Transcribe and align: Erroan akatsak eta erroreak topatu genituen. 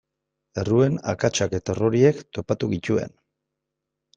Erroan 0.61 0.95
akatsak 1.13 1.53
eta 1.59 1.73
erroreak 1.75 2.25
topatu 2.39 2.71
genituen. 2.73 3.15